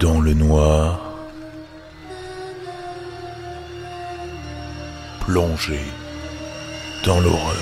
dans 0.00 0.20
le 0.20 0.32
noir, 0.32 1.28
plongé 5.20 5.80
dans 7.04 7.20
l'horreur. 7.20 7.56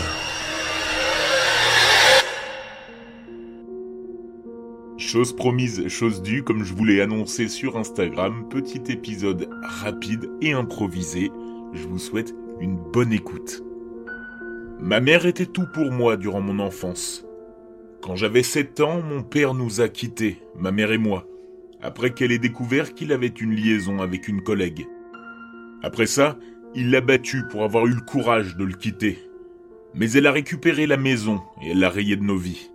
Chose 4.98 5.34
promise, 5.34 5.88
chose 5.88 6.20
due, 6.20 6.42
comme 6.42 6.62
je 6.62 6.74
vous 6.74 6.84
l'ai 6.84 7.00
annoncé 7.00 7.48
sur 7.48 7.78
Instagram, 7.78 8.46
petit 8.50 8.82
épisode 8.92 9.48
rapide 9.62 10.28
et 10.42 10.52
improvisé. 10.52 11.30
Je 11.72 11.86
vous 11.86 11.98
souhaite 11.98 12.34
une 12.60 12.76
bonne 12.76 13.12
écoute. 13.12 13.62
Ma 14.78 15.00
mère 15.00 15.24
était 15.24 15.46
tout 15.46 15.66
pour 15.72 15.90
moi 15.90 16.18
durant 16.18 16.42
mon 16.42 16.58
enfance. 16.58 17.24
Quand 18.02 18.14
j'avais 18.14 18.42
7 18.42 18.80
ans, 18.80 19.00
mon 19.00 19.22
père 19.22 19.54
nous 19.54 19.80
a 19.80 19.88
quittés, 19.88 20.42
ma 20.54 20.70
mère 20.70 20.92
et 20.92 20.98
moi, 20.98 21.26
après 21.82 22.10
qu'elle 22.10 22.32
ait 22.32 22.38
découvert 22.38 22.94
qu'il 22.94 23.12
avait 23.12 23.26
une 23.26 23.54
liaison 23.54 24.00
avec 24.00 24.28
une 24.28 24.42
collègue. 24.42 24.86
Après 25.82 26.06
ça, 26.06 26.38
il 26.74 26.90
l'a 26.90 27.00
battu 27.00 27.44
pour 27.50 27.62
avoir 27.62 27.86
eu 27.86 27.94
le 27.94 28.00
courage 28.00 28.56
de 28.56 28.64
le 28.64 28.74
quitter. 28.74 29.18
Mais 29.94 30.10
elle 30.12 30.26
a 30.26 30.32
récupéré 30.32 30.86
la 30.86 30.96
maison 30.96 31.40
et 31.62 31.70
elle 31.70 31.80
l'a 31.80 31.88
rayé 31.88 32.16
de 32.16 32.24
nos 32.24 32.36
vies. 32.36 32.70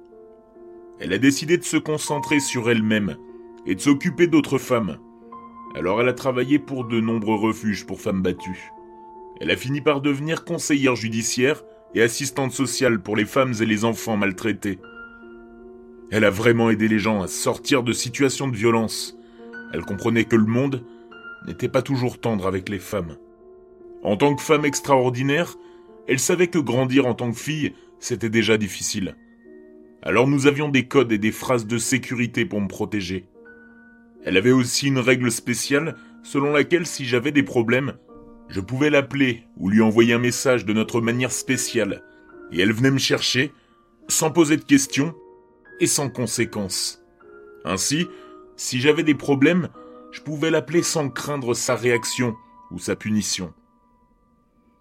Elle 1.00 1.14
a 1.14 1.18
décidé 1.18 1.58
de 1.58 1.64
se 1.64 1.78
concentrer 1.78 2.40
sur 2.40 2.70
elle-même 2.70 3.18
et 3.66 3.76
de 3.76 3.82
s'occuper 3.82 4.28
d'autres 4.28 4.58
femmes. 4.58 4.98
Alors 5.76 6.02
elle 6.02 6.10
a 6.10 6.14
travaillé 6.14 6.60
pour 6.60 6.86
de 6.86 7.00
nombreux 7.00 7.38
refuges 7.38 7.86
pour 7.86 8.02
femmes 8.02 8.22
battues. 8.22 8.72
Elle 9.40 9.52
a 9.52 9.58
fini 9.58 9.82
par 9.82 10.02
devenir 10.02 10.46
conseillère 10.46 10.96
judiciaire 10.96 11.64
et 11.96 12.02
assistante 12.02 12.52
sociale 12.52 13.02
pour 13.02 13.16
les 13.16 13.26
femmes 13.26 13.54
et 13.62 13.66
les 13.66 13.86
enfants 13.86 14.18
maltraités. 14.18 14.80
Elle 16.12 16.26
a 16.26 16.30
vraiment 16.30 16.70
aidé 16.70 16.90
les 16.90 17.00
gens 17.00 17.22
à 17.22 17.28
sortir 17.28 17.84
de 17.84 17.94
situations 17.94 18.50
de 18.50 18.56
violence. 18.56 19.18
Elle 19.74 19.86
comprenait 19.86 20.26
que 20.26 20.36
le 20.36 20.46
monde 20.46 20.84
n'était 21.48 21.70
pas 21.70 21.82
toujours 21.82 22.20
tendre 22.20 22.48
avec 22.48 22.68
les 22.68 22.80
femmes. 22.80 23.16
En 24.04 24.18
tant 24.18 24.36
que 24.36 24.42
femme 24.42 24.66
extraordinaire, 24.66 25.56
elle 26.08 26.20
savait 26.20 26.48
que 26.48 26.60
grandir 26.60 27.08
en 27.08 27.14
tant 27.14 27.32
que 27.32 27.38
fille, 27.38 27.74
c'était 28.00 28.30
déjà 28.30 28.58
difficile. 28.58 29.16
Alors 30.04 30.28
nous 30.28 30.48
avions 30.48 30.68
des 30.68 30.86
codes 30.88 31.14
et 31.14 31.18
des 31.18 31.32
phrases 31.32 31.66
de 31.66 31.78
sécurité 31.78 32.46
pour 32.46 32.60
me 32.60 32.68
protéger. 32.68 33.26
Elle 34.26 34.36
avait 34.36 34.52
aussi 34.52 34.88
une 34.88 35.00
règle 35.00 35.32
spéciale 35.32 35.96
selon 36.24 36.52
laquelle 36.52 36.86
si 36.86 37.06
j'avais 37.06 37.32
des 37.32 37.44
problèmes, 37.44 37.94
je 38.50 38.60
pouvais 38.60 38.90
l'appeler 38.90 39.44
ou 39.58 39.70
lui 39.70 39.82
envoyer 39.82 40.14
un 40.14 40.20
message 40.20 40.66
de 40.66 40.74
notre 40.74 41.00
manière 41.00 41.32
spéciale, 41.32 42.04
et 42.52 42.60
elle 42.60 42.74
venait 42.74 42.92
me 42.92 43.00
chercher, 43.00 43.54
sans 44.08 44.30
poser 44.30 44.58
de 44.58 44.64
questions 44.64 45.16
et 45.82 45.88
sans 45.88 46.10
conséquences. 46.10 47.04
Ainsi, 47.66 48.08
si 48.56 48.80
j'avais 48.80 49.04
des 49.04 49.16
problèmes, 49.16 49.68
je 50.12 50.22
pouvais 50.22 50.52
l'appeler 50.52 50.84
sans 50.84 51.10
craindre 51.10 51.54
sa 51.54 51.76
réaction 51.76 52.36
ou 52.70 52.80
sa 52.80 52.96
punition. 52.96 53.54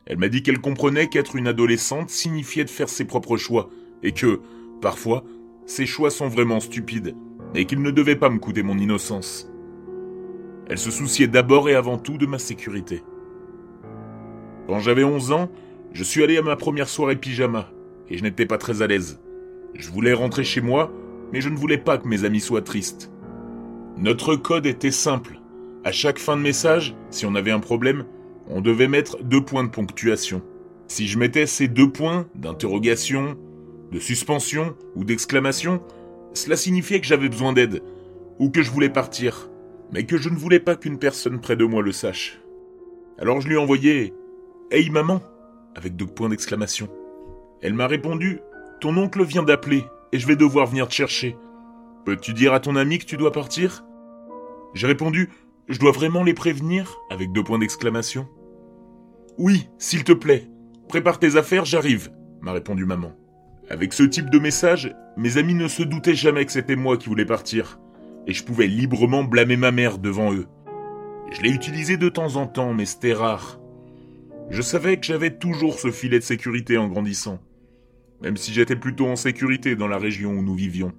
Elle 0.06 0.18
m'a 0.18 0.28
dit 0.28 0.42
qu'elle 0.42 0.60
comprenait 0.60 1.08
qu'être 1.08 1.36
une 1.36 1.48
adolescente 1.48 2.10
signifiait 2.10 2.64
de 2.64 2.70
faire 2.70 2.88
ses 2.88 3.04
propres 3.04 3.36
choix, 3.36 3.70
et 4.02 4.12
que, 4.12 4.40
parfois, 4.80 5.24
ses 5.66 5.86
choix 5.86 6.10
sont 6.10 6.28
vraiment 6.28 6.60
stupides, 6.60 7.16
et 7.54 7.64
qu'il 7.64 7.82
ne 7.82 7.90
devait 7.90 8.16
pas 8.16 8.30
me 8.30 8.38
coûter 8.38 8.62
mon 8.62 8.78
innocence. 8.78 9.50
Elle 10.68 10.78
se 10.78 10.90
souciait 10.90 11.28
d'abord 11.28 11.68
et 11.68 11.74
avant 11.74 11.98
tout 11.98 12.18
de 12.18 12.26
ma 12.26 12.38
sécurité. 12.38 13.02
Quand 14.66 14.80
j'avais 14.80 15.04
11 15.04 15.32
ans, 15.32 15.50
je 15.92 16.04
suis 16.04 16.22
allé 16.22 16.36
à 16.38 16.42
ma 16.42 16.56
première 16.56 16.88
soirée 16.88 17.16
pyjama, 17.16 17.70
et 18.08 18.18
je 18.18 18.22
n'étais 18.22 18.46
pas 18.46 18.58
très 18.58 18.82
à 18.82 18.86
l'aise. 18.86 19.20
Je 19.74 19.90
voulais 19.90 20.12
rentrer 20.12 20.44
chez 20.44 20.60
moi, 20.60 20.92
mais 21.32 21.40
je 21.40 21.48
ne 21.48 21.56
voulais 21.56 21.78
pas 21.78 21.98
que 21.98 22.08
mes 22.08 22.24
amis 22.24 22.40
soient 22.40 22.62
tristes. 22.62 23.10
Notre 23.96 24.36
code 24.36 24.66
était 24.66 24.90
simple. 24.90 25.40
À 25.84 25.92
chaque 25.92 26.18
fin 26.18 26.36
de 26.36 26.42
message, 26.42 26.94
si 27.10 27.26
on 27.26 27.34
avait 27.34 27.50
un 27.50 27.60
problème, 27.60 28.04
on 28.48 28.60
devait 28.60 28.88
mettre 28.88 29.22
deux 29.22 29.42
points 29.42 29.64
de 29.64 29.70
ponctuation. 29.70 30.42
Si 30.88 31.06
je 31.06 31.18
mettais 31.18 31.46
ces 31.46 31.68
deux 31.68 31.90
points 31.90 32.26
d'interrogation, 32.34 33.36
de 33.92 33.98
suspension 33.98 34.74
ou 34.96 35.04
d'exclamation, 35.04 35.82
cela 36.34 36.56
signifiait 36.56 37.00
que 37.00 37.06
j'avais 37.06 37.28
besoin 37.28 37.52
d'aide, 37.52 37.82
ou 38.38 38.50
que 38.50 38.62
je 38.62 38.70
voulais 38.70 38.88
partir, 38.88 39.50
mais 39.92 40.04
que 40.04 40.16
je 40.16 40.28
ne 40.28 40.36
voulais 40.36 40.60
pas 40.60 40.76
qu'une 40.76 40.98
personne 40.98 41.40
près 41.40 41.56
de 41.56 41.64
moi 41.64 41.82
le 41.82 41.92
sache. 41.92 42.40
Alors 43.18 43.40
je 43.40 43.48
lui 43.48 43.56
envoyais 43.56 44.14
Hey 44.70 44.88
maman 44.90 45.20
avec 45.74 45.96
deux 45.96 46.06
points 46.06 46.28
d'exclamation. 46.28 46.88
Elle 47.60 47.74
m'a 47.74 47.86
répondu 47.86 48.40
Ton 48.80 48.96
oncle 48.96 49.22
vient 49.22 49.42
d'appeler 49.42 49.84
et 50.10 50.18
je 50.18 50.26
vais 50.26 50.36
devoir 50.36 50.66
venir 50.66 50.88
te 50.88 50.94
chercher. 50.94 51.36
Peux-tu 52.06 52.32
dire 52.32 52.54
à 52.54 52.60
ton 52.60 52.76
ami 52.76 52.98
que 52.98 53.04
tu 53.04 53.18
dois 53.18 53.30
partir? 53.30 53.84
J'ai 54.72 54.86
répondu 54.86 55.28
Je 55.68 55.78
dois 55.78 55.92
vraiment 55.92 56.22
les 56.22 56.32
prévenir 56.32 56.98
avec 57.10 57.30
deux 57.30 57.44
points 57.44 57.58
d'exclamation. 57.58 58.26
Oui, 59.36 59.68
s'il 59.78 60.02
te 60.02 60.12
plaît. 60.12 60.48
Prépare 60.88 61.18
tes 61.18 61.36
affaires, 61.36 61.66
j'arrive, 61.66 62.10
m'a 62.40 62.52
répondu 62.52 62.86
maman. 62.86 63.12
Avec 63.68 63.92
ce 63.92 64.02
type 64.02 64.30
de 64.30 64.38
message, 64.38 64.94
mes 65.16 65.36
amis 65.36 65.54
ne 65.54 65.68
se 65.68 65.82
doutaient 65.82 66.14
jamais 66.14 66.46
que 66.46 66.52
c'était 66.52 66.74
moi 66.74 66.96
qui 66.96 67.08
voulais 67.08 67.26
partir, 67.26 67.78
et 68.26 68.32
je 68.32 68.42
pouvais 68.42 68.66
librement 68.66 69.24
blâmer 69.24 69.56
ma 69.56 69.70
mère 69.70 69.98
devant 69.98 70.32
eux. 70.32 70.46
Je 71.30 71.42
l'ai 71.42 71.50
utilisé 71.50 71.96
de 71.98 72.08
temps 72.08 72.36
en 72.36 72.46
temps, 72.46 72.74
mais 72.74 72.86
c'était 72.86 73.12
rare. 73.12 73.60
Je 74.48 74.62
savais 74.62 74.96
que 74.96 75.06
j'avais 75.06 75.36
toujours 75.36 75.78
ce 75.78 75.90
filet 75.90 76.18
de 76.18 76.24
sécurité 76.24 76.76
en 76.78 76.88
grandissant, 76.88 77.38
même 78.22 78.36
si 78.36 78.52
j'étais 78.52 78.76
plutôt 78.76 79.06
en 79.06 79.16
sécurité 79.16 79.76
dans 79.76 79.88
la 79.88 79.98
région 79.98 80.32
où 80.32 80.42
nous 80.42 80.54
vivions. 80.54 80.92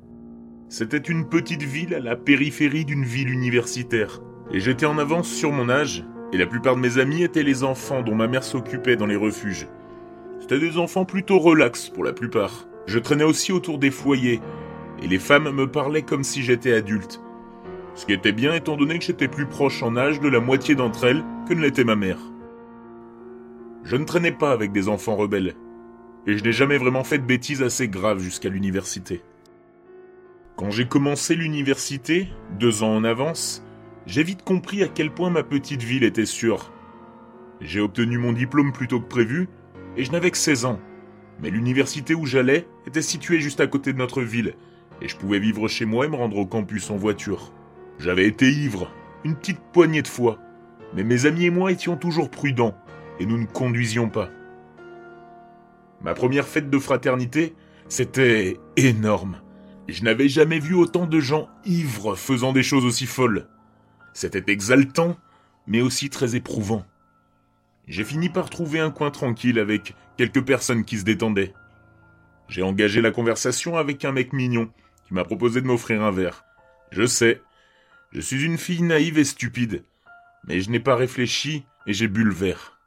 C'était 0.70 0.98
une 0.98 1.28
petite 1.28 1.64
ville 1.64 1.94
à 1.94 2.00
la 2.00 2.16
périphérie 2.16 2.86
d'une 2.86 3.04
ville 3.04 3.30
universitaire, 3.30 4.22
et 4.52 4.60
j'étais 4.60 4.86
en 4.86 4.98
avance 4.98 5.30
sur 5.30 5.52
mon 5.52 5.70
âge, 5.70 6.06
et 6.34 6.38
la 6.38 6.48
plupart 6.48 6.76
de 6.76 6.82
mes 6.82 6.98
amis 6.98 7.24
étaient 7.24 7.44
les 7.44 7.64
enfants 7.64 8.02
dont 8.02 8.16
ma 8.16 8.28
mère 8.28 8.44
s'occupait 8.44 8.96
dans 8.96 9.06
les 9.06 9.16
refuges. 9.16 9.68
C'était 10.40 10.60
des 10.60 10.78
enfants 10.78 11.06
plutôt 11.06 11.40
relax 11.40 11.90
pour 11.90 12.04
la 12.04 12.14
plupart. 12.14 12.68
Je 12.88 13.00
traînais 13.00 13.24
aussi 13.24 13.52
autour 13.52 13.78
des 13.80 13.92
foyers, 13.92 14.40
et 15.02 15.08
les 15.08 15.20
femmes 15.20 15.52
me 15.52 15.70
parlaient 15.70 16.02
comme 16.02 16.24
si 16.24 16.42
j'étais 16.42 16.74
adulte. 16.74 17.22
Ce 17.94 18.06
qui 18.06 18.14
était 18.14 18.32
bien 18.32 18.54
étant 18.54 18.78
donné 18.78 18.98
que 18.98 19.06
j'étais 19.06 19.28
plus 19.28 19.46
proche 19.46 19.84
en 19.84 19.98
âge 19.98 20.20
de 20.22 20.30
la 20.30 20.40
moitié 20.40 20.76
d'entre 20.76 21.06
elles 21.06 21.24
que 21.48 21.54
ne 21.54 21.62
l'était 21.62 21.84
ma 21.84 21.96
mère. 21.96 22.20
Je 23.84 23.96
ne 23.96 24.06
traînais 24.06 24.32
pas 24.32 24.52
avec 24.52 24.72
des 24.72 24.88
enfants 24.88 25.16
rebelles, 25.16 25.56
et 26.28 26.38
je 26.38 26.44
n'ai 26.44 26.52
jamais 26.52 26.78
vraiment 26.78 27.04
fait 27.04 27.18
de 27.18 27.26
bêtises 27.26 27.64
assez 27.64 27.88
graves 27.88 28.20
jusqu'à 28.20 28.50
l'université. 28.50 29.22
Quand 30.56 30.70
j'ai 30.70 30.88
commencé 30.88 31.36
l'université, 31.36 32.28
deux 32.60 32.84
ans 32.84 32.96
en 32.96 33.04
avance, 33.04 33.64
j'ai 34.06 34.24
vite 34.24 34.44
compris 34.44 34.84
à 34.84 34.88
quel 34.88 35.12
point 35.12 35.30
ma 35.30 35.44
petite 35.44 35.82
ville 35.82 36.04
était 36.04 36.26
sûre. 36.26 36.72
J'ai 37.62 37.80
obtenu 37.80 38.18
mon 38.18 38.34
diplôme 38.34 38.72
plus 38.72 38.88
tôt 38.88 39.00
que 39.00 39.08
prévu, 39.08 39.50
et 39.98 40.04
je 40.04 40.12
n'avais 40.12 40.32
que 40.32 40.38
16 40.38 40.66
ans. 40.66 40.80
Mais 41.42 41.50
l'université 41.50 42.14
où 42.14 42.26
j'allais 42.26 42.68
était 42.86 43.02
située 43.02 43.40
juste 43.40 43.60
à 43.60 43.68
côté 43.68 43.94
de 43.94 43.98
notre 43.98 44.22
ville, 44.22 44.54
et 45.02 45.08
je 45.08 45.18
pouvais 45.18 45.40
vivre 45.40 45.68
chez 45.68 45.86
moi 45.86 46.06
et 46.06 46.10
me 46.10 46.16
rendre 46.16 46.38
au 46.38 46.46
campus 46.46 46.92
en 46.92 46.98
voiture. 46.98 47.52
J'avais 47.98 48.28
été 48.28 48.52
ivre, 48.52 48.92
une 49.24 49.36
petite 49.36 49.60
poignée 49.74 50.02
de 50.02 50.08
fois, 50.08 50.38
mais 50.94 51.04
mes 51.04 51.26
amis 51.26 51.46
et 51.46 51.52
moi 51.52 51.72
étions 51.72 51.98
toujours 51.98 52.30
prudents, 52.30 52.76
et 53.20 53.26
nous 53.26 53.38
ne 53.38 53.46
conduisions 53.46 54.10
pas. 54.10 54.30
Ma 56.04 56.14
première 56.14 56.48
fête 56.48 56.70
de 56.70 56.80
fraternité, 56.80 57.56
c'était 57.88 58.58
énorme. 58.76 59.42
Je 59.88 60.04
n'avais 60.04 60.30
jamais 60.30 60.60
vu 60.60 60.74
autant 60.74 61.06
de 61.06 61.20
gens 61.20 61.50
ivres 61.66 62.16
faisant 62.16 62.54
des 62.54 62.64
choses 62.64 62.86
aussi 62.86 63.06
folles. 63.06 63.48
C'était 64.14 64.52
exaltant, 64.52 65.18
mais 65.68 65.82
aussi 65.82 66.10
très 66.10 66.36
éprouvant. 66.36 66.86
J'ai 67.88 68.04
fini 68.04 68.30
par 68.30 68.50
trouver 68.50 68.80
un 68.80 68.92
coin 68.92 69.12
tranquille 69.12 69.60
avec 69.60 69.96
quelques 70.18 70.44
personnes 70.46 70.86
qui 70.86 70.98
se 70.98 71.04
détendaient. 71.04 71.54
J'ai 72.48 72.64
engagé 72.64 73.02
la 73.02 73.12
conversation 73.12 73.78
avec 73.78 74.06
un 74.06 74.12
mec 74.12 74.34
mignon 74.34 74.70
qui 75.08 75.14
m'a 75.14 75.24
proposé 75.24 75.62
de 75.62 75.68
m'offrir 75.68 76.02
un 76.02 76.12
verre. 76.12 76.46
Je 76.92 77.06
sais, 77.06 77.42
je 78.12 78.22
suis 78.22 78.44
une 78.44 78.58
fille 78.58 78.82
naïve 78.82 79.18
et 79.18 79.24
stupide, 79.24 79.84
mais 80.46 80.62
je 80.62 80.70
n'ai 80.70 80.80
pas 80.80 80.96
réfléchi 80.96 81.66
et 81.88 81.94
j'ai 81.94 82.08
bu 82.08 82.24
le 82.24 82.34
verre. 82.34 82.78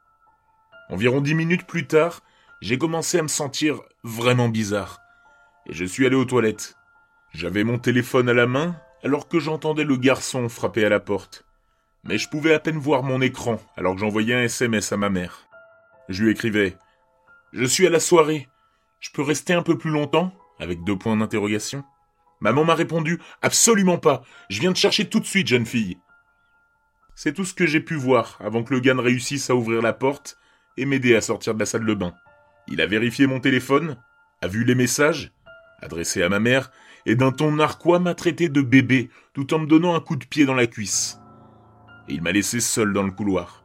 Environ 0.89 1.21
dix 1.21 1.33
minutes 1.33 1.65
plus 1.65 1.87
tard, 1.87 2.21
j'ai 2.61 2.77
commencé 2.77 3.19
à 3.19 3.23
me 3.23 3.27
sentir 3.27 3.81
vraiment 4.03 4.49
bizarre. 4.49 4.99
Et 5.67 5.73
je 5.73 5.85
suis 5.85 6.05
allé 6.05 6.15
aux 6.15 6.25
toilettes. 6.25 6.75
J'avais 7.33 7.63
mon 7.63 7.79
téléphone 7.79 8.29
à 8.29 8.33
la 8.33 8.47
main 8.47 8.75
alors 9.03 9.27
que 9.27 9.39
j'entendais 9.39 9.83
le 9.83 9.97
garçon 9.97 10.47
frapper 10.49 10.85
à 10.85 10.89
la 10.89 10.99
porte. 10.99 11.45
Mais 12.03 12.17
je 12.17 12.29
pouvais 12.29 12.53
à 12.53 12.59
peine 12.59 12.77
voir 12.77 13.03
mon 13.03 13.21
écran 13.21 13.59
alors 13.75 13.95
que 13.95 14.01
j'envoyais 14.01 14.35
un 14.35 14.43
SMS 14.43 14.91
à 14.91 14.97
ma 14.97 15.09
mère. 15.09 15.47
Je 16.09 16.23
lui 16.23 16.31
écrivais 16.31 16.77
Je 17.53 17.65
suis 17.65 17.87
à 17.87 17.89
la 17.89 17.99
soirée. 17.99 18.47
Je 18.99 19.09
peux 19.11 19.21
rester 19.21 19.53
un 19.53 19.63
peu 19.63 19.77
plus 19.77 19.91
longtemps? 19.91 20.31
avec 20.59 20.83
deux 20.83 20.97
points 20.97 21.17
d'interrogation. 21.17 21.83
Maman 22.39 22.63
m'a 22.63 22.75
répondu 22.75 23.19
Absolument 23.41 23.97
pas. 23.97 24.23
Je 24.49 24.61
viens 24.61 24.73
te 24.73 24.77
chercher 24.77 25.09
tout 25.09 25.19
de 25.19 25.25
suite, 25.25 25.47
jeune 25.47 25.65
fille. 25.65 25.97
C'est 27.15 27.33
tout 27.33 27.45
ce 27.45 27.53
que 27.53 27.65
j'ai 27.65 27.79
pu 27.79 27.95
voir 27.95 28.37
avant 28.41 28.63
que 28.63 28.73
le 28.73 28.79
gars 28.79 28.93
ne 28.93 29.01
réussisse 29.01 29.49
à 29.49 29.55
ouvrir 29.55 29.81
la 29.81 29.93
porte 29.93 30.37
et 30.77 30.85
m'aider 30.85 31.15
à 31.15 31.21
sortir 31.21 31.53
de 31.53 31.59
la 31.59 31.65
salle 31.65 31.85
de 31.85 31.93
bain. 31.93 32.13
Il 32.67 32.81
a 32.81 32.87
vérifié 32.87 33.27
mon 33.27 33.39
téléphone, 33.39 33.97
a 34.41 34.47
vu 34.47 34.63
les 34.63 34.75
messages, 34.75 35.31
adressés 35.81 36.23
à 36.23 36.29
ma 36.29 36.39
mère, 36.39 36.71
et 37.05 37.15
d'un 37.15 37.31
ton 37.31 37.51
narquois 37.51 37.99
m'a 37.99 38.15
traité 38.15 38.49
de 38.49 38.61
bébé 38.61 39.09
tout 39.33 39.53
en 39.53 39.59
me 39.59 39.67
donnant 39.67 39.95
un 39.95 39.99
coup 39.99 40.15
de 40.15 40.25
pied 40.25 40.45
dans 40.45 40.55
la 40.55 40.67
cuisse. 40.67 41.19
Il 42.07 42.21
m'a 42.21 42.31
laissé 42.31 42.59
seul 42.59 42.93
dans 42.93 43.03
le 43.03 43.11
couloir. 43.11 43.63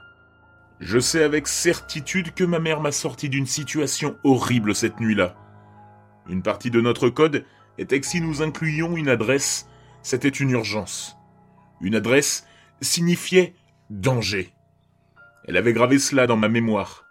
Je 0.80 0.98
sais 0.98 1.22
avec 1.22 1.46
certitude 1.46 2.32
que 2.34 2.44
ma 2.44 2.58
mère 2.58 2.80
m'a 2.80 2.92
sorti 2.92 3.28
d'une 3.28 3.46
situation 3.46 4.16
horrible 4.24 4.74
cette 4.74 4.98
nuit-là. 5.00 5.36
Une 6.28 6.42
partie 6.42 6.70
de 6.70 6.80
notre 6.80 7.08
code 7.08 7.44
était 7.78 8.00
que 8.00 8.06
si 8.06 8.20
nous 8.20 8.42
incluions 8.42 8.96
une 8.96 9.08
adresse, 9.08 9.68
c'était 10.02 10.28
une 10.28 10.50
urgence. 10.50 11.16
Une 11.80 11.94
adresse 11.94 12.46
signifiait 12.80 13.54
danger. 13.90 14.52
Elle 15.44 15.56
avait 15.56 15.72
gravé 15.72 15.98
cela 15.98 16.26
dans 16.26 16.36
ma 16.36 16.48
mémoire. 16.48 17.04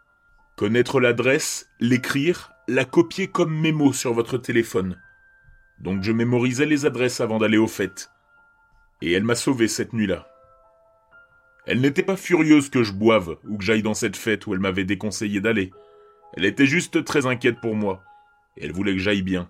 Connaître 0.59 0.99
l'adresse, 0.99 1.69
l'écrire, 1.79 2.51
la 2.67 2.83
copier 2.83 3.29
comme 3.29 3.57
mémo 3.57 3.93
sur 3.93 4.11
votre 4.11 4.37
téléphone. 4.37 5.01
Donc 5.79 6.03
je 6.03 6.11
mémorisais 6.11 6.65
les 6.65 6.85
adresses 6.85 7.21
avant 7.21 7.37
d'aller 7.37 7.55
aux 7.55 7.65
fêtes. 7.65 8.11
Et 9.01 9.13
elle 9.13 9.23
m'a 9.23 9.35
sauvé 9.35 9.69
cette 9.69 9.93
nuit-là. 9.93 10.27
Elle 11.65 11.79
n'était 11.79 12.03
pas 12.03 12.17
furieuse 12.17 12.69
que 12.69 12.83
je 12.83 12.91
boive 12.91 13.37
ou 13.47 13.57
que 13.57 13.63
j'aille 13.63 13.83
dans 13.83 13.93
cette 13.93 14.17
fête 14.17 14.47
où 14.47 14.53
elle 14.53 14.59
m'avait 14.59 14.83
déconseillé 14.83 15.39
d'aller. 15.39 15.71
Elle 16.33 16.43
était 16.43 16.65
juste 16.65 17.05
très 17.05 17.25
inquiète 17.25 17.61
pour 17.61 17.77
moi, 17.77 18.03
elle 18.57 18.73
voulait 18.73 18.91
que 18.91 18.99
j'aille 18.99 19.21
bien. 19.21 19.49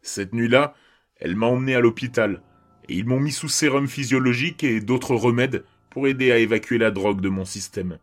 Cette 0.00 0.32
nuit-là, 0.32 0.72
elle 1.16 1.36
m'a 1.36 1.48
emmené 1.48 1.74
à 1.74 1.80
l'hôpital, 1.80 2.40
et 2.88 2.94
ils 2.94 3.04
m'ont 3.04 3.20
mis 3.20 3.30
sous 3.30 3.50
sérum 3.50 3.88
physiologique 3.88 4.64
et 4.64 4.80
d'autres 4.80 5.16
remèdes 5.16 5.66
pour 5.90 6.08
aider 6.08 6.32
à 6.32 6.38
évacuer 6.38 6.78
la 6.78 6.90
drogue 6.90 7.20
de 7.20 7.28
mon 7.28 7.44
système. 7.44 7.98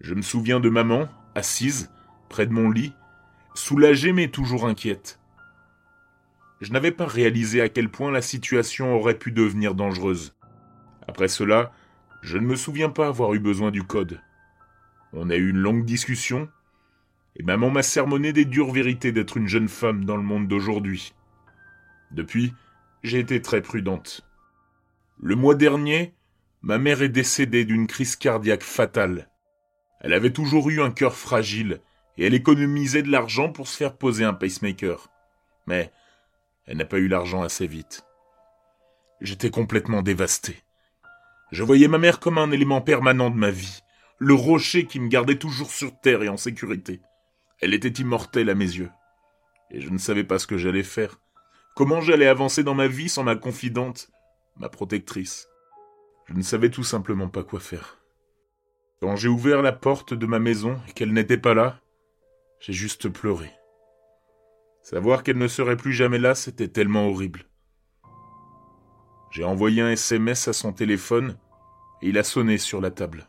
Je 0.00 0.14
me 0.14 0.22
souviens 0.22 0.60
de 0.60 0.68
maman, 0.68 1.08
assise, 1.34 1.90
près 2.28 2.46
de 2.46 2.52
mon 2.52 2.70
lit, 2.70 2.94
soulagée 3.54 4.12
mais 4.12 4.28
toujours 4.28 4.66
inquiète. 4.66 5.18
Je 6.60 6.72
n'avais 6.72 6.92
pas 6.92 7.06
réalisé 7.06 7.60
à 7.60 7.68
quel 7.68 7.88
point 7.88 8.10
la 8.10 8.22
situation 8.22 8.94
aurait 8.94 9.18
pu 9.18 9.32
devenir 9.32 9.74
dangereuse. 9.74 10.34
Après 11.06 11.28
cela, 11.28 11.72
je 12.22 12.38
ne 12.38 12.46
me 12.46 12.56
souviens 12.56 12.90
pas 12.90 13.08
avoir 13.08 13.34
eu 13.34 13.38
besoin 13.38 13.70
du 13.70 13.82
code. 13.82 14.20
On 15.12 15.30
a 15.30 15.36
eu 15.36 15.50
une 15.50 15.58
longue 15.58 15.84
discussion, 15.84 16.48
et 17.36 17.42
maman 17.42 17.70
m'a 17.70 17.82
sermonné 17.82 18.32
des 18.32 18.44
dures 18.44 18.72
vérités 18.72 19.12
d'être 19.12 19.36
une 19.36 19.46
jeune 19.46 19.68
femme 19.68 20.04
dans 20.04 20.16
le 20.16 20.22
monde 20.22 20.48
d'aujourd'hui. 20.48 21.14
Depuis, 22.10 22.54
j'ai 23.02 23.20
été 23.20 23.40
très 23.40 23.62
prudente. 23.62 24.28
Le 25.20 25.34
mois 25.36 25.54
dernier, 25.54 26.14
ma 26.62 26.78
mère 26.78 27.02
est 27.02 27.08
décédée 27.08 27.64
d'une 27.64 27.86
crise 27.86 28.16
cardiaque 28.16 28.62
fatale. 28.62 29.28
Elle 30.00 30.12
avait 30.12 30.32
toujours 30.32 30.70
eu 30.70 30.80
un 30.80 30.90
cœur 30.90 31.14
fragile, 31.14 31.80
et 32.16 32.26
elle 32.26 32.34
économisait 32.34 33.02
de 33.02 33.10
l'argent 33.10 33.50
pour 33.50 33.68
se 33.68 33.76
faire 33.76 33.96
poser 33.96 34.24
un 34.24 34.34
pacemaker. 34.34 35.08
Mais 35.66 35.92
elle 36.66 36.76
n'a 36.76 36.84
pas 36.84 36.98
eu 36.98 37.08
l'argent 37.08 37.42
assez 37.42 37.66
vite. 37.66 38.04
J'étais 39.20 39.50
complètement 39.50 40.02
dévasté. 40.02 40.62
Je 41.50 41.62
voyais 41.62 41.88
ma 41.88 41.98
mère 41.98 42.20
comme 42.20 42.38
un 42.38 42.50
élément 42.50 42.80
permanent 42.80 43.30
de 43.30 43.36
ma 43.36 43.50
vie, 43.50 43.80
le 44.18 44.34
rocher 44.34 44.86
qui 44.86 45.00
me 45.00 45.08
gardait 45.08 45.38
toujours 45.38 45.70
sur 45.70 45.98
terre 46.00 46.22
et 46.22 46.28
en 46.28 46.36
sécurité. 46.36 47.00
Elle 47.60 47.74
était 47.74 48.02
immortelle 48.02 48.50
à 48.50 48.54
mes 48.54 48.64
yeux. 48.64 48.90
Et 49.70 49.80
je 49.80 49.90
ne 49.90 49.98
savais 49.98 50.24
pas 50.24 50.38
ce 50.38 50.46
que 50.46 50.58
j'allais 50.58 50.82
faire. 50.82 51.20
Comment 51.74 52.00
j'allais 52.00 52.26
avancer 52.26 52.62
dans 52.62 52.74
ma 52.74 52.88
vie 52.88 53.08
sans 53.08 53.24
ma 53.24 53.36
confidente, 53.36 54.10
ma 54.56 54.68
protectrice. 54.68 55.48
Je 56.26 56.34
ne 56.34 56.42
savais 56.42 56.70
tout 56.70 56.84
simplement 56.84 57.28
pas 57.28 57.44
quoi 57.44 57.60
faire. 57.60 57.97
Quand 59.00 59.14
j'ai 59.14 59.28
ouvert 59.28 59.62
la 59.62 59.70
porte 59.70 60.12
de 60.12 60.26
ma 60.26 60.40
maison 60.40 60.76
et 60.88 60.92
qu'elle 60.92 61.12
n'était 61.12 61.38
pas 61.38 61.54
là, 61.54 61.78
j'ai 62.58 62.72
juste 62.72 63.08
pleuré. 63.08 63.48
Savoir 64.82 65.22
qu'elle 65.22 65.38
ne 65.38 65.46
serait 65.46 65.76
plus 65.76 65.92
jamais 65.92 66.18
là, 66.18 66.34
c'était 66.34 66.66
tellement 66.66 67.06
horrible. 67.06 67.44
J'ai 69.30 69.44
envoyé 69.44 69.82
un 69.82 69.90
SMS 69.90 70.48
à 70.48 70.52
son 70.52 70.72
téléphone 70.72 71.36
et 72.02 72.08
il 72.08 72.18
a 72.18 72.24
sonné 72.24 72.58
sur 72.58 72.80
la 72.80 72.90
table. 72.90 73.28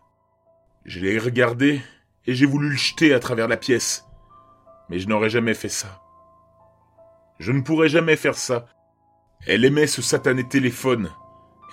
Je 0.85 0.99
l'ai 1.01 1.19
regardé 1.19 1.81
et 2.25 2.33
j'ai 2.33 2.47
voulu 2.47 2.69
le 2.69 2.75
jeter 2.75 3.13
à 3.13 3.19
travers 3.19 3.47
la 3.47 3.57
pièce. 3.57 4.05
Mais 4.89 4.97
je 4.97 5.07
n'aurais 5.07 5.29
jamais 5.29 5.53
fait 5.53 5.69
ça. 5.69 6.01
Je 7.37 7.51
ne 7.51 7.61
pourrais 7.61 7.89
jamais 7.89 8.15
faire 8.15 8.37
ça. 8.37 8.65
Elle 9.45 9.65
aimait 9.65 9.87
ce 9.87 10.01
satané 10.01 10.47
téléphone. 10.47 11.11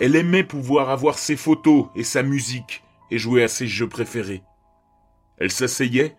Elle 0.01 0.17
aimait 0.17 0.45
pouvoir 0.45 0.91
avoir 0.91 1.19
ses 1.19 1.37
photos 1.37 1.87
et 1.95 2.05
sa 2.05 2.23
musique 2.23 2.83
et 3.11 3.19
jouer 3.19 3.43
à 3.43 3.49
ses 3.49 3.67
jeux 3.67 3.89
préférés. 3.89 4.43
Elle 5.39 5.51
s'asseyait 5.51 6.17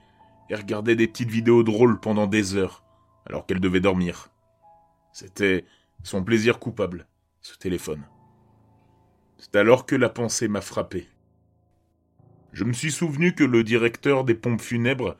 et 0.49 0.55
regardait 0.55 0.95
des 0.95 1.07
petites 1.07 1.29
vidéos 1.29 1.63
drôles 1.63 1.99
pendant 1.99 2.27
des 2.27 2.55
heures 2.55 2.83
alors 3.25 3.45
qu'elle 3.45 3.59
devait 3.59 3.79
dormir. 3.79 4.29
C'était 5.11 5.65
son 6.03 6.23
plaisir 6.23 6.59
coupable 6.59 7.07
ce 7.41 7.57
téléphone. 7.57 8.03
C'est 9.37 9.55
alors 9.55 9.85
que 9.85 9.95
la 9.95 10.09
pensée 10.09 10.47
m'a 10.47 10.61
frappé. 10.61 11.07
Je 12.53 12.63
me 12.63 12.73
suis 12.73 12.91
souvenu 12.91 13.33
que 13.33 13.43
le 13.43 13.63
directeur 13.63 14.23
des 14.23 14.33
pompes 14.33 14.61
funèbres 14.61 15.17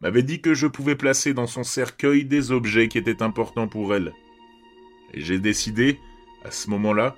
m'avait 0.00 0.22
dit 0.22 0.40
que 0.40 0.54
je 0.54 0.66
pouvais 0.66 0.96
placer 0.96 1.34
dans 1.34 1.46
son 1.46 1.64
cercueil 1.64 2.24
des 2.24 2.52
objets 2.52 2.88
qui 2.88 2.98
étaient 2.98 3.22
importants 3.22 3.68
pour 3.68 3.94
elle. 3.94 4.12
Et 5.12 5.20
j'ai 5.20 5.38
décidé, 5.38 5.98
à 6.44 6.50
ce 6.50 6.70
moment-là, 6.70 7.16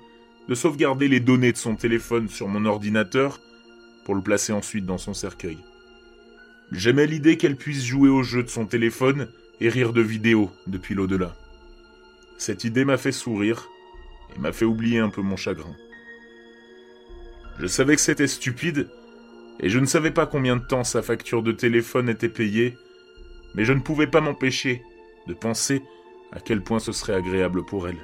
de 0.49 0.55
sauvegarder 0.55 1.07
les 1.07 1.19
données 1.19 1.53
de 1.53 1.57
son 1.57 1.75
téléphone 1.75 2.27
sur 2.27 2.47
mon 2.47 2.65
ordinateur 2.65 3.39
pour 4.03 4.15
le 4.15 4.21
placer 4.21 4.53
ensuite 4.53 4.85
dans 4.85 4.97
son 4.97 5.13
cercueil. 5.13 5.57
J'aimais 6.71 7.07
l'idée 7.07 7.37
qu'elle 7.37 7.55
puisse 7.55 7.83
jouer 7.83 8.09
au 8.09 8.23
jeu 8.23 8.43
de 8.43 8.49
son 8.49 8.65
téléphone 8.65 9.27
et 9.59 9.69
rire 9.69 9.93
de 9.93 10.01
vidéos 10.01 10.51
depuis 10.67 10.95
l'au-delà. 10.95 11.35
Cette 12.37 12.63
idée 12.63 12.85
m'a 12.85 12.97
fait 12.97 13.11
sourire 13.11 13.69
et 14.35 14.39
m'a 14.39 14.51
fait 14.51 14.65
oublier 14.65 14.99
un 14.99 15.09
peu 15.09 15.21
mon 15.21 15.35
chagrin. 15.35 15.75
Je 17.59 17.67
savais 17.67 17.95
que 17.95 18.01
c'était 18.01 18.27
stupide, 18.27 18.89
et 19.59 19.69
je 19.69 19.77
ne 19.77 19.85
savais 19.85 20.11
pas 20.11 20.25
combien 20.25 20.55
de 20.55 20.65
temps 20.65 20.83
sa 20.83 21.03
facture 21.03 21.43
de 21.43 21.51
téléphone 21.51 22.09
était 22.09 22.29
payée, 22.29 22.75
mais 23.53 23.65
je 23.65 23.73
ne 23.73 23.79
pouvais 23.79 24.07
pas 24.07 24.21
m'empêcher 24.21 24.81
de 25.27 25.33
penser 25.33 25.83
à 26.31 26.39
quel 26.39 26.63
point 26.63 26.79
ce 26.79 26.91
serait 26.91 27.13
agréable 27.13 27.63
pour 27.63 27.87
elle. 27.87 28.03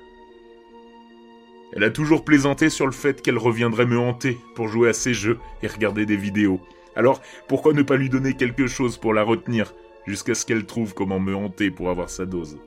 Elle 1.74 1.83
a 1.83 1.92
toujours 1.92 2.25
plaisanté 2.25 2.69
sur 2.69 2.86
le 2.86 2.92
fait 2.92 3.21
qu'elle 3.21 3.38
reviendrait 3.38 3.86
me 3.86 4.00
hanter 4.00 4.38
pour 4.56 4.68
jouer 4.68 4.89
à 4.89 4.94
ses 4.94 5.13
jeux 5.13 5.38
et 5.62 5.68
regarder 5.68 6.06
des 6.06 6.18
vidéos. 6.18 6.60
Alors 6.95 7.21
pourquoi 7.48 7.74
ne 7.74 7.83
pas 7.83 7.95
lui 7.95 8.10
donner 8.10 8.33
quelque 8.33 8.67
chose 8.67 8.98
pour 8.98 9.13
la 9.13 9.24
retenir 9.24 9.74
jusqu'à 10.08 10.34
ce 10.34 10.46
qu'elle 10.46 10.65
trouve 10.65 10.94
comment 10.94 11.20
me 11.20 11.36
hanter 11.36 11.70
pour 11.70 11.89
avoir 11.89 12.10
sa 12.10 12.25
dose? 12.25 12.58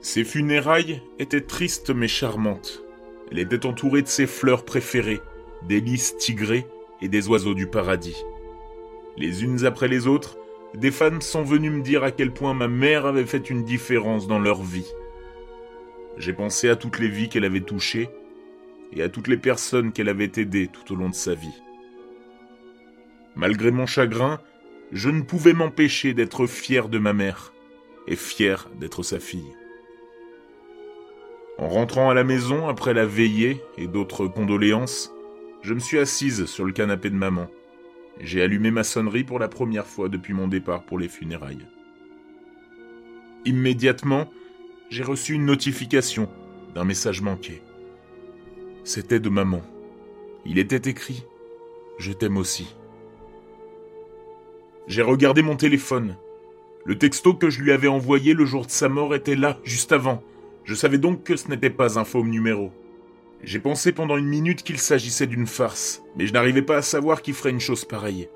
Ses 0.00 0.24
funérailles 0.24 1.02
étaient 1.18 1.42
tristes 1.42 1.90
mais 1.90 2.08
charmantes. 2.08 2.82
Elle 3.30 3.40
était 3.40 3.66
entourée 3.66 4.02
de 4.02 4.08
ses 4.08 4.26
fleurs 4.26 4.64
préférées, 4.64 5.20
des 5.68 5.80
lys 5.80 6.16
tigrés 6.16 6.66
et 7.02 7.08
des 7.08 7.28
oiseaux 7.28 7.54
du 7.54 7.66
paradis. 7.66 8.24
Les 9.18 9.44
unes 9.44 9.66
après 9.66 9.88
les 9.88 10.06
autres, 10.06 10.38
des 10.74 10.90
fans 10.90 11.20
sont 11.20 11.42
venus 11.42 11.72
me 11.72 11.82
dire 11.82 12.04
à 12.04 12.10
quel 12.10 12.32
point 12.32 12.54
ma 12.54 12.68
mère 12.68 13.06
avait 13.06 13.26
fait 13.26 13.50
une 13.50 13.64
différence 13.64 14.26
dans 14.26 14.38
leur 14.38 14.62
vie. 14.62 14.90
J'ai 16.18 16.32
pensé 16.32 16.68
à 16.68 16.76
toutes 16.76 16.98
les 16.98 17.08
vies 17.08 17.28
qu'elle 17.28 17.44
avait 17.44 17.60
touchées 17.60 18.08
et 18.92 19.02
à 19.02 19.08
toutes 19.08 19.28
les 19.28 19.36
personnes 19.36 19.92
qu'elle 19.92 20.08
avait 20.08 20.32
aidées 20.36 20.68
tout 20.68 20.92
au 20.92 20.96
long 20.96 21.08
de 21.08 21.14
sa 21.14 21.34
vie. 21.34 21.62
Malgré 23.34 23.70
mon 23.70 23.86
chagrin, 23.86 24.40
je 24.92 25.10
ne 25.10 25.22
pouvais 25.22 25.52
m'empêcher 25.52 26.14
d'être 26.14 26.46
fier 26.46 26.88
de 26.88 26.98
ma 26.98 27.12
mère 27.12 27.52
et 28.06 28.16
fier 28.16 28.68
d'être 28.78 29.02
sa 29.02 29.18
fille. 29.18 29.52
En 31.58 31.68
rentrant 31.68 32.10
à 32.10 32.14
la 32.14 32.24
maison 32.24 32.68
après 32.68 32.94
la 32.94 33.06
veillée 33.06 33.62
et 33.78 33.86
d'autres 33.86 34.26
condoléances, 34.26 35.12
je 35.62 35.74
me 35.74 35.80
suis 35.80 35.98
assise 35.98 36.44
sur 36.44 36.64
le 36.64 36.72
canapé 36.72 37.10
de 37.10 37.16
maman. 37.16 37.48
J'ai 38.20 38.42
allumé 38.42 38.70
ma 38.70 38.84
sonnerie 38.84 39.24
pour 39.24 39.38
la 39.38 39.48
première 39.48 39.86
fois 39.86 40.08
depuis 40.08 40.34
mon 40.34 40.48
départ 40.48 40.84
pour 40.84 40.98
les 40.98 41.08
funérailles. 41.08 41.66
Immédiatement, 43.44 44.30
j'ai 44.90 45.02
reçu 45.02 45.34
une 45.34 45.46
notification 45.46 46.28
d'un 46.74 46.84
message 46.84 47.22
manqué. 47.22 47.62
C'était 48.86 49.18
de 49.18 49.28
maman. 49.28 49.62
Il 50.44 50.60
était 50.60 50.88
écrit⁇ 50.88 51.14
Je 51.98 52.12
t'aime 52.12 52.36
aussi⁇ 52.36 52.62
J'ai 54.86 55.02
regardé 55.02 55.42
mon 55.42 55.56
téléphone. 55.56 56.16
Le 56.84 56.96
texto 56.96 57.34
que 57.34 57.50
je 57.50 57.62
lui 57.62 57.72
avais 57.72 57.88
envoyé 57.88 58.32
le 58.32 58.44
jour 58.44 58.64
de 58.64 58.70
sa 58.70 58.88
mort 58.88 59.12
était 59.16 59.34
là, 59.34 59.58
juste 59.64 59.90
avant. 59.90 60.22
Je 60.62 60.76
savais 60.76 60.98
donc 60.98 61.24
que 61.24 61.34
ce 61.34 61.48
n'était 61.48 61.68
pas 61.68 61.98
un 61.98 62.04
faux 62.04 62.22
numéro. 62.22 62.70
J'ai 63.42 63.58
pensé 63.58 63.90
pendant 63.90 64.18
une 64.18 64.28
minute 64.28 64.62
qu'il 64.62 64.78
s'agissait 64.78 65.26
d'une 65.26 65.48
farce, 65.48 66.04
mais 66.14 66.28
je 66.28 66.32
n'arrivais 66.32 66.62
pas 66.62 66.76
à 66.76 66.82
savoir 66.82 67.22
qui 67.22 67.32
ferait 67.32 67.50
une 67.50 67.58
chose 67.58 67.84
pareille. 67.84 68.28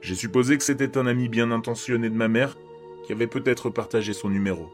J'ai 0.00 0.14
supposé 0.14 0.56
que 0.56 0.64
c'était 0.64 0.96
un 0.96 1.06
ami 1.06 1.28
bien 1.28 1.50
intentionné 1.50 2.08
de 2.08 2.16
ma 2.16 2.28
mère 2.28 2.56
qui 3.04 3.12
avait 3.12 3.26
peut-être 3.26 3.68
partagé 3.68 4.14
son 4.14 4.30
numéro. 4.30 4.72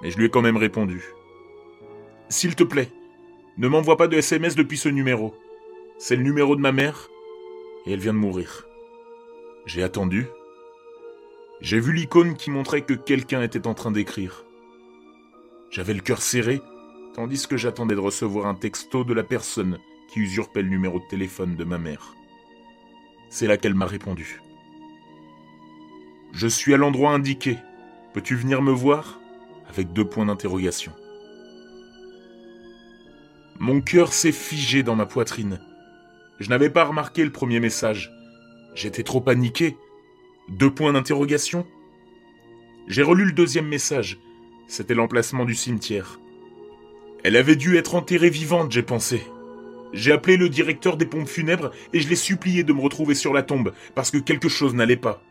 Mais 0.00 0.12
je 0.12 0.18
lui 0.18 0.26
ai 0.26 0.30
quand 0.30 0.42
même 0.42 0.56
répondu. 0.56 1.02
S'il 2.28 2.54
te 2.54 2.62
plaît, 2.62 2.88
ne 3.58 3.68
m'envoie 3.68 3.96
pas 3.96 4.08
de 4.08 4.16
SMS 4.16 4.54
depuis 4.54 4.78
ce 4.78 4.88
numéro. 4.88 5.34
C'est 5.98 6.16
le 6.16 6.22
numéro 6.22 6.56
de 6.56 6.60
ma 6.60 6.72
mère 6.72 7.08
et 7.86 7.92
elle 7.92 8.00
vient 8.00 8.14
de 8.14 8.18
mourir. 8.18 8.66
J'ai 9.66 9.82
attendu. 9.82 10.26
J'ai 11.60 11.78
vu 11.78 11.92
l'icône 11.92 12.34
qui 12.34 12.50
montrait 12.50 12.82
que 12.82 12.94
quelqu'un 12.94 13.42
était 13.42 13.66
en 13.66 13.74
train 13.74 13.90
d'écrire. 13.90 14.44
J'avais 15.70 15.94
le 15.94 16.00
cœur 16.00 16.20
serré, 16.20 16.60
tandis 17.14 17.46
que 17.46 17.56
j'attendais 17.56 17.94
de 17.94 18.00
recevoir 18.00 18.46
un 18.46 18.54
texto 18.54 19.04
de 19.04 19.14
la 19.14 19.22
personne 19.22 19.78
qui 20.12 20.20
usurpait 20.20 20.62
le 20.62 20.68
numéro 20.68 20.98
de 20.98 21.06
téléphone 21.08 21.56
de 21.56 21.64
ma 21.64 21.78
mère. 21.78 22.14
C'est 23.30 23.46
là 23.46 23.56
qu'elle 23.56 23.74
m'a 23.74 23.86
répondu. 23.86 24.40
Je 26.32 26.48
suis 26.48 26.74
à 26.74 26.76
l'endroit 26.76 27.12
indiqué. 27.12 27.58
Peux-tu 28.12 28.34
venir 28.34 28.62
me 28.62 28.72
voir? 28.72 29.20
Avec 29.68 29.92
deux 29.92 30.04
points 30.04 30.26
d'interrogation. 30.26 30.92
Mon 33.62 33.80
cœur 33.80 34.12
s'est 34.12 34.32
figé 34.32 34.82
dans 34.82 34.96
ma 34.96 35.06
poitrine. 35.06 35.60
Je 36.40 36.48
n'avais 36.48 36.68
pas 36.68 36.82
remarqué 36.82 37.22
le 37.22 37.30
premier 37.30 37.60
message. 37.60 38.12
J'étais 38.74 39.04
trop 39.04 39.20
paniqué. 39.20 39.76
Deux 40.48 40.74
points 40.74 40.92
d'interrogation 40.92 41.64
J'ai 42.88 43.04
relu 43.04 43.24
le 43.24 43.30
deuxième 43.30 43.68
message. 43.68 44.18
C'était 44.66 44.96
l'emplacement 44.96 45.44
du 45.44 45.54
cimetière. 45.54 46.18
Elle 47.22 47.36
avait 47.36 47.54
dû 47.54 47.76
être 47.76 47.94
enterrée 47.94 48.30
vivante, 48.30 48.72
j'ai 48.72 48.82
pensé. 48.82 49.22
J'ai 49.92 50.10
appelé 50.10 50.36
le 50.36 50.48
directeur 50.48 50.96
des 50.96 51.06
pompes 51.06 51.28
funèbres 51.28 51.70
et 51.92 52.00
je 52.00 52.08
l'ai 52.08 52.16
supplié 52.16 52.64
de 52.64 52.72
me 52.72 52.80
retrouver 52.80 53.14
sur 53.14 53.32
la 53.32 53.44
tombe 53.44 53.72
parce 53.94 54.10
que 54.10 54.18
quelque 54.18 54.48
chose 54.48 54.74
n'allait 54.74 54.96
pas. 54.96 55.22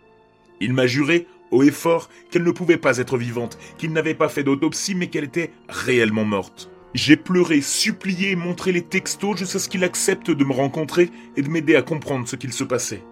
Il 0.61 0.71
m'a 0.71 0.87
juré, 0.87 1.27
haut 1.51 1.63
et 1.63 1.71
fort, 1.71 2.07
qu'elle 2.29 2.45
ne 2.45 2.51
pouvait 2.51 2.77
pas 2.77 2.99
être 2.99 3.17
vivante, 3.17 3.57
qu'il 3.77 3.91
n'avait 3.91 4.15
pas 4.15 4.29
fait 4.29 4.45
d'autopsie 4.45 4.95
mais 4.95 5.07
qu'elle 5.07 5.25
était 5.25 5.51
réellement 5.67 6.23
morte. 6.23 6.70
J'ai 6.93 7.15
pleuré, 7.15 7.61
supplié, 7.61 8.35
montré 8.35 8.73
les 8.73 8.81
textos 8.81 9.37
jusqu'à 9.37 9.59
ce 9.59 9.69
qu'il 9.69 9.83
accepte 9.83 10.29
de 10.29 10.43
me 10.43 10.51
rencontrer 10.51 11.09
et 11.37 11.41
de 11.41 11.49
m'aider 11.49 11.75
à 11.75 11.81
comprendre 11.81 12.27
ce 12.27 12.35
qu'il 12.35 12.51
se 12.51 12.65
passait. 12.65 13.03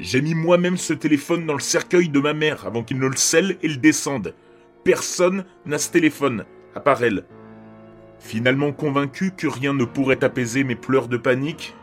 J'ai 0.00 0.20
mis 0.20 0.34
moi-même 0.34 0.76
ce 0.76 0.92
téléphone 0.92 1.46
dans 1.46 1.54
le 1.54 1.60
cercueil 1.60 2.08
de 2.08 2.20
ma 2.20 2.34
mère 2.34 2.66
avant 2.66 2.82
qu'il 2.82 2.98
ne 2.98 3.06
le 3.06 3.16
scelle 3.16 3.56
et 3.62 3.68
le 3.68 3.76
descende. 3.76 4.34
Personne 4.84 5.44
n'a 5.64 5.78
ce 5.78 5.90
téléphone, 5.90 6.44
à 6.74 6.80
part 6.80 7.02
elle. 7.04 7.24
Finalement 8.18 8.72
convaincu 8.72 9.32
que 9.36 9.46
rien 9.46 9.74
ne 9.74 9.84
pourrait 9.84 10.24
apaiser 10.24 10.64
mes 10.64 10.74
pleurs 10.74 11.08
de 11.08 11.16
panique, 11.16 11.74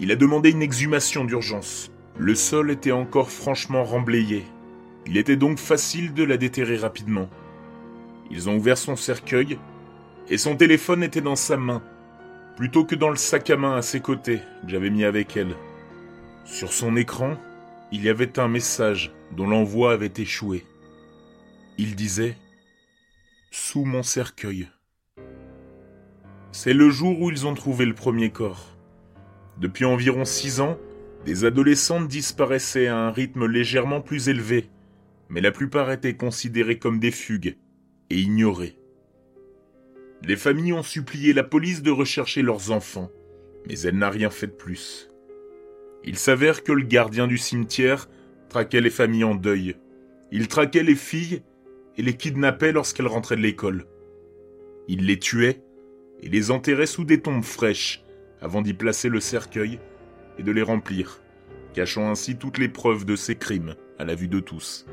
il 0.00 0.12
a 0.12 0.16
demandé 0.16 0.50
une 0.50 0.62
exhumation 0.62 1.24
d'urgence. 1.24 1.90
Le 2.16 2.36
sol 2.36 2.70
était 2.70 2.92
encore 2.92 3.30
franchement 3.30 3.82
remblayé. 3.82 4.44
Il 5.06 5.16
était 5.16 5.36
donc 5.36 5.58
facile 5.58 6.14
de 6.14 6.22
la 6.22 6.36
déterrer 6.36 6.76
rapidement. 6.76 7.28
Ils 8.30 8.48
ont 8.48 8.56
ouvert 8.56 8.78
son 8.78 8.94
cercueil, 8.94 9.58
et 10.30 10.38
son 10.38 10.56
téléphone 10.56 11.02
était 11.02 11.20
dans 11.20 11.36
sa 11.36 11.56
main, 11.56 11.82
plutôt 12.56 12.84
que 12.84 12.94
dans 12.94 13.10
le 13.10 13.16
sac 13.16 13.50
à 13.50 13.56
main 13.56 13.76
à 13.76 13.82
ses 13.82 14.00
côtés 14.00 14.38
que 14.62 14.68
j'avais 14.68 14.90
mis 14.90 15.04
avec 15.04 15.36
elle. 15.36 15.54
Sur 16.44 16.72
son 16.72 16.96
écran, 16.96 17.36
il 17.92 18.02
y 18.02 18.08
avait 18.08 18.38
un 18.38 18.48
message 18.48 19.12
dont 19.36 19.46
l'envoi 19.46 19.92
avait 19.92 20.12
échoué. 20.16 20.64
Il 21.78 21.94
disait⁇ 21.94 22.30
Sous 23.50 23.84
mon 23.84 24.02
cercueil⁇ 24.02 24.68
C'est 26.52 26.74
le 26.74 26.90
jour 26.90 27.20
où 27.20 27.30
ils 27.30 27.46
ont 27.46 27.54
trouvé 27.54 27.86
le 27.86 27.94
premier 27.94 28.30
corps. 28.30 28.76
Depuis 29.58 29.84
environ 29.84 30.24
six 30.24 30.60
ans, 30.60 30.78
des 31.24 31.44
adolescentes 31.44 32.08
disparaissaient 32.08 32.86
à 32.86 32.96
un 32.96 33.10
rythme 33.10 33.46
légèrement 33.46 34.00
plus 34.00 34.28
élevé, 34.28 34.68
mais 35.28 35.40
la 35.40 35.50
plupart 35.50 35.90
étaient 35.90 36.16
considérées 36.16 36.78
comme 36.78 37.00
des 37.00 37.10
fugues 37.10 37.56
et 38.10 38.18
ignorées. 38.18 38.77
Les 40.24 40.36
familles 40.36 40.72
ont 40.72 40.82
supplié 40.82 41.32
la 41.32 41.44
police 41.44 41.82
de 41.82 41.90
rechercher 41.90 42.42
leurs 42.42 42.70
enfants, 42.70 43.10
mais 43.66 43.78
elle 43.80 43.98
n'a 43.98 44.10
rien 44.10 44.30
fait 44.30 44.48
de 44.48 44.52
plus. 44.52 45.10
Il 46.04 46.16
s'avère 46.16 46.64
que 46.64 46.72
le 46.72 46.84
gardien 46.84 47.26
du 47.26 47.38
cimetière 47.38 48.08
traquait 48.48 48.80
les 48.80 48.90
familles 48.90 49.24
en 49.24 49.34
deuil. 49.34 49.76
Il 50.32 50.48
traquait 50.48 50.82
les 50.82 50.94
filles 50.94 51.42
et 51.96 52.02
les 52.02 52.16
kidnappait 52.16 52.72
lorsqu'elles 52.72 53.06
rentraient 53.06 53.36
de 53.36 53.42
l'école. 53.42 53.86
Il 54.88 55.06
les 55.06 55.18
tuait 55.18 55.62
et 56.20 56.28
les 56.28 56.50
enterrait 56.50 56.86
sous 56.86 57.04
des 57.04 57.20
tombes 57.20 57.44
fraîches 57.44 58.04
avant 58.40 58.62
d'y 58.62 58.74
placer 58.74 59.08
le 59.08 59.20
cercueil 59.20 59.80
et 60.38 60.42
de 60.42 60.52
les 60.52 60.62
remplir, 60.62 61.20
cachant 61.74 62.08
ainsi 62.08 62.36
toutes 62.36 62.58
les 62.58 62.68
preuves 62.68 63.04
de 63.04 63.16
ses 63.16 63.36
crimes 63.36 63.74
à 63.98 64.04
la 64.04 64.14
vue 64.14 64.28
de 64.28 64.40
tous. 64.40 64.86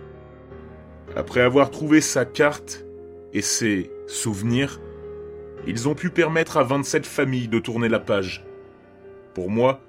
Après 1.15 1.41
avoir 1.41 1.71
trouvé 1.71 2.01
sa 2.01 2.25
carte 2.25 2.85
et 3.33 3.41
ses 3.41 3.91
souvenirs, 4.07 4.81
ils 5.67 5.89
ont 5.89 5.95
pu 5.95 6.09
permettre 6.09 6.57
à 6.57 6.63
27 6.63 7.05
familles 7.05 7.47
de 7.47 7.59
tourner 7.59 7.89
la 7.89 7.99
page. 7.99 8.45
Pour 9.33 9.49
moi, 9.49 9.81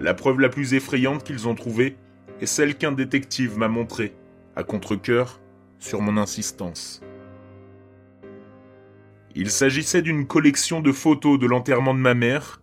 la 0.00 0.14
preuve 0.14 0.40
la 0.40 0.48
plus 0.48 0.74
effrayante 0.74 1.24
qu'ils 1.24 1.48
ont 1.48 1.54
trouvée 1.54 1.96
est 2.40 2.46
celle 2.46 2.76
qu'un 2.76 2.92
détective 2.92 3.56
m'a 3.56 3.68
montrée, 3.68 4.14
à 4.56 4.64
contre-coeur, 4.64 5.40
sur 5.78 6.00
mon 6.00 6.16
insistance. 6.16 7.02
Il 9.34 9.50
s'agissait 9.50 10.02
d'une 10.02 10.26
collection 10.26 10.80
de 10.80 10.92
photos 10.92 11.38
de 11.38 11.46
l'enterrement 11.46 11.94
de 11.94 12.00
ma 12.00 12.14
mère, 12.14 12.60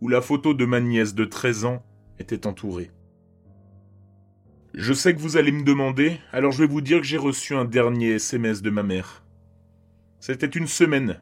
où 0.00 0.08
la 0.08 0.20
photo 0.20 0.52
de 0.52 0.64
ma 0.64 0.80
nièce 0.80 1.14
de 1.14 1.24
13 1.24 1.64
ans 1.64 1.82
était 2.18 2.46
entourée. 2.46 2.90
Je 4.74 4.92
sais 4.92 5.14
que 5.14 5.20
vous 5.20 5.36
allez 5.36 5.52
me 5.52 5.64
demander, 5.64 6.18
alors 6.32 6.52
je 6.52 6.58
vais 6.58 6.68
vous 6.68 6.80
dire 6.80 7.00
que 7.00 7.06
j'ai 7.06 7.16
reçu 7.16 7.54
un 7.54 7.64
dernier 7.64 8.12
SMS 8.12 8.62
de 8.62 8.70
ma 8.70 8.82
mère. 8.82 9.24
C'était 10.20 10.46
une 10.46 10.68
semaine, 10.68 11.20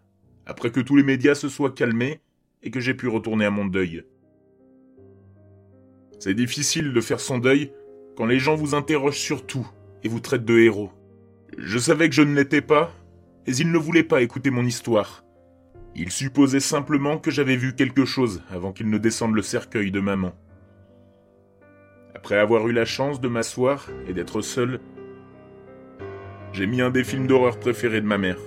après 0.48 0.70
que 0.70 0.80
tous 0.80 0.96
les 0.96 1.02
médias 1.04 1.34
se 1.34 1.48
soient 1.48 1.70
calmés 1.70 2.20
et 2.62 2.70
que 2.70 2.80
j'ai 2.80 2.94
pu 2.94 3.06
retourner 3.06 3.44
à 3.44 3.50
mon 3.50 3.66
deuil. 3.66 4.02
C'est 6.18 6.34
difficile 6.34 6.92
de 6.92 7.00
faire 7.00 7.20
son 7.20 7.38
deuil 7.38 7.70
quand 8.16 8.26
les 8.26 8.40
gens 8.40 8.56
vous 8.56 8.74
interrogent 8.74 9.20
sur 9.20 9.46
tout 9.46 9.68
et 10.02 10.08
vous 10.08 10.18
traitent 10.18 10.46
de 10.46 10.58
héros. 10.58 10.90
Je 11.56 11.78
savais 11.78 12.08
que 12.08 12.14
je 12.14 12.22
ne 12.22 12.34
l'étais 12.34 12.62
pas, 12.62 12.92
mais 13.46 13.54
ils 13.54 13.70
ne 13.70 13.78
voulaient 13.78 14.02
pas 14.02 14.22
écouter 14.22 14.50
mon 14.50 14.64
histoire. 14.64 15.22
Ils 15.94 16.10
supposaient 16.10 16.60
simplement 16.60 17.18
que 17.18 17.30
j'avais 17.30 17.56
vu 17.56 17.74
quelque 17.74 18.04
chose 18.04 18.42
avant 18.50 18.72
qu'ils 18.72 18.90
ne 18.90 18.98
descendent 18.98 19.34
le 19.34 19.42
cercueil 19.42 19.90
de 19.90 20.00
maman. 20.00 20.32
Après 22.14 22.38
avoir 22.38 22.66
eu 22.68 22.72
la 22.72 22.84
chance 22.84 23.20
de 23.20 23.28
m'asseoir 23.28 23.88
et 24.08 24.14
d'être 24.14 24.40
seul, 24.40 24.80
j'ai 26.52 26.66
mis 26.66 26.80
un 26.80 26.90
des 26.90 27.04
films 27.04 27.26
d'horreur 27.26 27.60
préférés 27.60 28.00
de 28.00 28.06
ma 28.06 28.18
mère. 28.18 28.38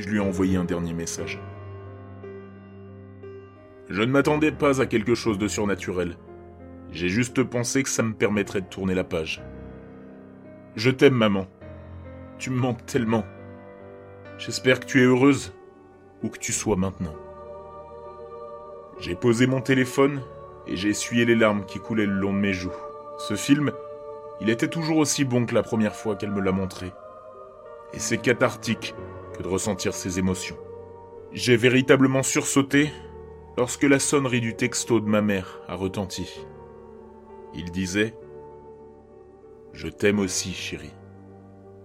Je 0.00 0.08
lui 0.08 0.18
ai 0.18 0.20
envoyé 0.20 0.56
un 0.56 0.64
dernier 0.64 0.92
message. 0.92 1.40
Je 3.88 4.00
ne 4.00 4.12
m'attendais 4.12 4.52
pas 4.52 4.80
à 4.80 4.86
quelque 4.86 5.16
chose 5.16 5.38
de 5.38 5.48
surnaturel. 5.48 6.16
J'ai 6.92 7.08
juste 7.08 7.42
pensé 7.42 7.82
que 7.82 7.88
ça 7.88 8.04
me 8.04 8.12
permettrait 8.12 8.60
de 8.60 8.68
tourner 8.68 8.94
la 8.94 9.02
page. 9.02 9.42
Je 10.76 10.90
t'aime, 10.90 11.14
maman. 11.14 11.48
Tu 12.38 12.50
me 12.50 12.60
manques 12.60 12.86
tellement. 12.86 13.24
J'espère 14.38 14.78
que 14.78 14.86
tu 14.86 15.00
es 15.00 15.04
heureuse, 15.04 15.52
où 16.22 16.28
que 16.28 16.38
tu 16.38 16.52
sois 16.52 16.76
maintenant. 16.76 17.16
J'ai 19.00 19.16
posé 19.16 19.48
mon 19.48 19.60
téléphone 19.60 20.20
et 20.68 20.76
j'ai 20.76 20.90
essuyé 20.90 21.24
les 21.24 21.34
larmes 21.34 21.64
qui 21.66 21.80
coulaient 21.80 22.06
le 22.06 22.20
long 22.20 22.32
de 22.32 22.38
mes 22.38 22.52
joues. 22.52 22.70
Ce 23.18 23.34
film, 23.34 23.72
il 24.40 24.48
était 24.48 24.68
toujours 24.68 24.98
aussi 24.98 25.24
bon 25.24 25.44
que 25.44 25.56
la 25.56 25.64
première 25.64 25.96
fois 25.96 26.14
qu'elle 26.14 26.30
me 26.30 26.40
l'a 26.40 26.52
montré. 26.52 26.92
Et 27.94 27.98
c'est 27.98 28.18
cathartique 28.18 28.94
de 29.42 29.48
ressentir 29.48 29.94
ces 29.94 30.18
émotions. 30.18 30.56
J'ai 31.32 31.56
véritablement 31.56 32.22
sursauté 32.22 32.90
lorsque 33.56 33.84
la 33.84 33.98
sonnerie 33.98 34.40
du 34.40 34.54
texto 34.54 35.00
de 35.00 35.08
ma 35.08 35.20
mère 35.20 35.60
a 35.68 35.74
retenti. 35.74 36.40
Il 37.54 37.70
disait 37.70 38.14
Je 39.72 39.88
t'aime 39.88 40.18
aussi, 40.18 40.52
chérie, 40.52 40.94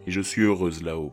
et 0.05 0.11
je 0.11 0.21
suis 0.21 0.43
heureuse 0.43 0.83
là-haut. 0.83 1.11